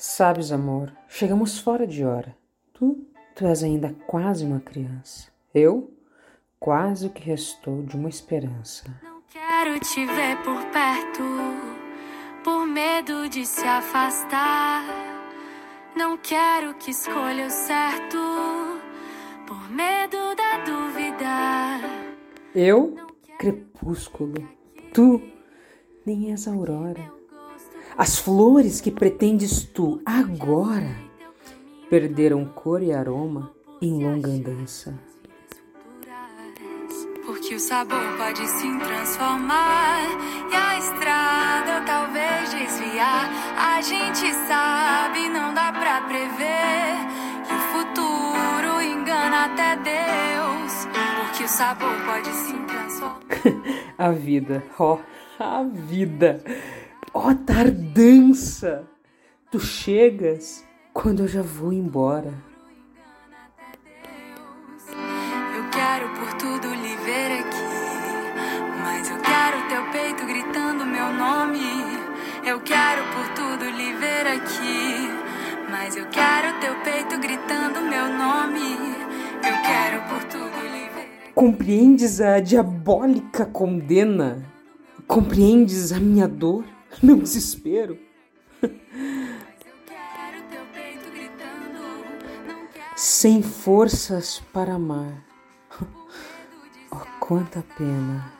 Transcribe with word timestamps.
Sabes, 0.00 0.52
amor, 0.52 0.92
chegamos 1.08 1.58
fora 1.58 1.84
de 1.84 2.04
hora. 2.04 2.32
Tu, 2.72 3.04
tu 3.34 3.44
és 3.44 3.64
ainda 3.64 3.96
quase 4.06 4.44
uma 4.44 4.60
criança. 4.60 5.28
Eu, 5.52 5.92
quase 6.60 7.08
o 7.08 7.10
que 7.10 7.20
restou 7.24 7.82
de 7.82 7.96
uma 7.96 8.08
esperança. 8.08 8.84
Não 9.02 9.20
quero 9.22 9.80
te 9.80 10.06
ver 10.06 10.36
por 10.44 10.64
perto, 10.66 11.24
por 12.44 12.64
medo 12.64 13.28
de 13.28 13.44
se 13.44 13.66
afastar. 13.66 14.84
Não 15.96 16.16
quero 16.16 16.74
que 16.74 16.92
escolha 16.92 17.48
o 17.48 17.50
certo, 17.50 18.18
por 19.48 19.68
medo 19.68 20.16
da 20.36 20.64
dúvida. 20.64 22.14
Eu, 22.54 22.94
crepúsculo, 23.36 24.48
tu, 24.94 25.20
nem 26.06 26.30
és 26.30 26.46
aurora. 26.46 27.17
As 27.98 28.16
flores 28.16 28.80
que 28.80 28.92
pretendes 28.92 29.64
tu 29.64 30.00
agora 30.06 30.94
perderam 31.90 32.44
cor 32.44 32.80
e 32.80 32.92
aroma 32.92 33.52
em 33.82 34.00
longa 34.00 34.30
andança. 34.30 34.96
Porque 37.26 37.56
o 37.56 37.58
sabor 37.58 38.16
pode 38.16 38.46
se 38.46 38.78
transformar 38.78 39.98
e 40.48 40.54
a 40.54 40.78
estrada 40.78 41.84
talvez 41.84 42.54
desviar. 42.54 43.32
A 43.56 43.80
gente 43.80 44.32
sabe, 44.46 45.28
não 45.30 45.52
dá 45.52 45.72
pra 45.72 46.02
prever. 46.02 46.94
E 47.48 47.52
o 47.52 47.60
futuro 47.72 48.80
engana 48.80 49.46
até 49.46 49.74
Deus. 49.74 50.86
Porque 51.16 51.42
o 51.42 51.48
sabor 51.48 51.96
pode 52.06 52.28
se 52.28 52.52
transformar. 52.52 53.18
a 53.98 54.12
vida, 54.12 54.62
ó, 54.78 54.94
oh, 54.94 55.42
a 55.42 55.64
vida. 55.64 56.44
Ó 57.20 57.30
oh, 57.30 57.34
tardança! 57.34 58.88
Tu 59.50 59.58
chegas 59.58 60.64
quando 60.94 61.24
eu 61.24 61.26
já 61.26 61.42
vou 61.42 61.72
embora. 61.72 62.32
Eu 65.56 65.64
quero 65.72 66.08
por 66.14 66.32
tudo 66.34 66.72
lhe 66.72 66.94
ver 66.98 67.40
aqui, 67.40 67.64
mas 68.84 69.10
eu 69.10 69.16
quero 69.18 69.68
teu 69.68 69.82
peito 69.90 70.26
gritando 70.26 70.86
meu 70.86 71.12
nome. 71.12 71.58
Eu 72.46 72.60
quero 72.60 73.02
por 73.12 73.28
tudo 73.34 73.64
lhe 73.64 73.94
ver 73.94 74.26
aqui, 74.28 75.10
mas 75.72 75.96
eu 75.96 76.06
quero 76.10 76.60
teu 76.60 76.76
peito 76.84 77.18
gritando 77.18 77.80
meu 77.80 78.16
nome. 78.16 78.76
Eu 79.42 79.60
quero 79.66 80.02
por 80.08 80.22
tudo 80.22 80.60
lhe 80.72 80.88
ver. 80.90 81.32
Compreendes 81.34 82.20
a 82.20 82.38
diabólica 82.38 83.44
condena? 83.44 84.46
Compreendes 85.08 85.90
a 85.90 85.98
minha 85.98 86.28
dor? 86.28 86.77
meu 87.02 87.16
desespero. 87.16 87.98
Sem 92.96 93.42
forças 93.42 94.42
para 94.52 94.74
amar. 94.74 95.24
Oh, 96.90 97.04
quanta 97.20 97.62
pena. 97.76 98.32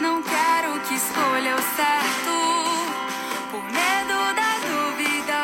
Não 0.00 0.22
quero 0.22 0.80
que 0.88 0.94
escolha 0.94 1.54
o 1.54 1.62
certo 1.76 2.34
por 3.50 3.62
medo 3.64 4.18
da 4.34 4.52
dúvida. 4.70 5.40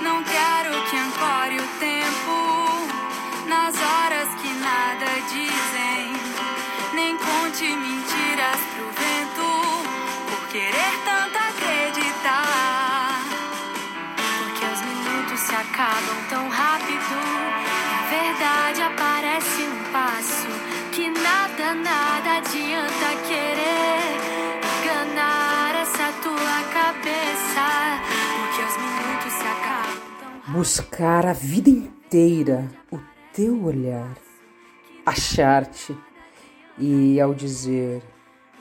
Não 0.00 0.24
quero 0.24 0.82
que 0.88 0.96
ancore 0.96 1.58
o 1.60 1.68
tempo 1.78 3.48
nas 3.50 3.74
horas 3.74 4.28
que 4.40 4.48
nada 4.54 5.20
dizem. 5.28 6.14
Nem 6.94 7.18
conte 7.18 7.64
mentiras 7.76 8.58
pro 8.74 8.86
querer 10.56 10.94
tanto 11.04 11.36
acreditar. 11.36 13.20
Porque 14.38 14.64
os 14.64 14.80
minutos 14.80 15.40
se 15.40 15.54
acabam 15.54 16.16
tão 16.30 16.48
rápido. 16.48 17.16
A 17.92 18.02
verdade 18.08 18.80
aparece 18.80 19.62
um 19.62 19.92
passo. 19.92 20.48
Que 20.92 21.10
nada, 21.10 21.74
nada 21.74 22.38
adianta 22.38 23.08
querer 23.28 24.00
enganar 24.80 25.74
essa 25.82 26.10
tua 26.22 26.56
cabeça. 26.72 27.66
Porque 28.38 28.62
os 28.62 28.76
minutos 28.78 29.32
se 29.34 29.46
acabam 29.46 30.00
tão 30.18 30.30
rápido. 30.38 30.52
Buscar 30.52 31.26
a 31.26 31.34
vida 31.34 31.68
inteira 31.68 32.66
o 32.90 32.98
teu 33.34 33.62
olhar. 33.62 34.16
Achar-te. 35.04 35.94
E 36.78 37.20
ao 37.20 37.34
dizer 37.34 38.02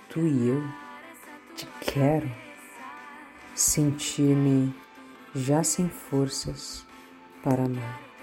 tu 0.09 0.19
e 0.19 0.49
eu 0.49 0.84
quero, 1.95 2.29
sentir-me 3.55 4.75
já 5.33 5.63
sem 5.63 5.87
forças 5.87 6.85
para 7.41 7.63
amar. 7.63 8.14